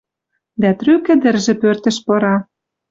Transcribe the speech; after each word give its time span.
Дӓ 0.61 0.71
трӱк 0.79 1.05
ӹдӹржӹ 1.13 1.53
пӧртӹш 1.61 1.97
пыра. 2.05 2.35